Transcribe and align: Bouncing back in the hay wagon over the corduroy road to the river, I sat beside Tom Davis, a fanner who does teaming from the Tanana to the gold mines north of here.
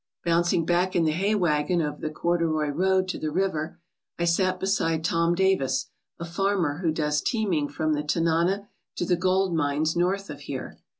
Bouncing 0.25 0.65
back 0.65 0.95
in 0.95 1.03
the 1.05 1.11
hay 1.11 1.35
wagon 1.35 1.79
over 1.79 2.01
the 2.01 2.09
corduroy 2.09 2.69
road 2.69 3.07
to 3.09 3.19
the 3.19 3.29
river, 3.29 3.77
I 4.17 4.25
sat 4.25 4.59
beside 4.59 5.03
Tom 5.05 5.35
Davis, 5.35 5.91
a 6.19 6.25
fanner 6.25 6.79
who 6.81 6.89
does 6.91 7.21
teaming 7.21 7.67
from 7.69 7.93
the 7.93 8.01
Tanana 8.01 8.67
to 8.95 9.05
the 9.05 9.15
gold 9.15 9.53
mines 9.53 9.95
north 9.95 10.31
of 10.31 10.39
here. 10.39 10.79